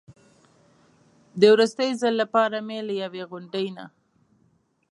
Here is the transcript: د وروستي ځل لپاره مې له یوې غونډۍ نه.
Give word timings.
د 1.39 1.41
وروستي 1.53 1.89
ځل 2.01 2.13
لپاره 2.21 2.57
مې 2.67 2.79
له 2.87 2.93
یوې 3.03 3.23
غونډۍ 3.31 3.67
نه. 3.77 3.85